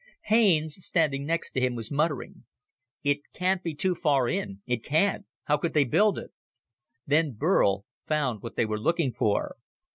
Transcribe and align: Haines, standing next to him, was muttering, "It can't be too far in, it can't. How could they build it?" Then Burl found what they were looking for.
Haines, 0.23 0.83
standing 0.83 1.27
next 1.27 1.51
to 1.51 1.59
him, 1.61 1.75
was 1.75 1.91
muttering, 1.91 2.45
"It 3.03 3.19
can't 3.33 3.61
be 3.61 3.75
too 3.75 3.93
far 3.93 4.27
in, 4.27 4.63
it 4.65 4.83
can't. 4.83 5.27
How 5.43 5.57
could 5.57 5.75
they 5.75 5.85
build 5.85 6.17
it?" 6.17 6.31
Then 7.05 7.33
Burl 7.33 7.85
found 8.07 8.41
what 8.41 8.55
they 8.55 8.65
were 8.65 8.79
looking 8.79 9.13
for. 9.13 9.57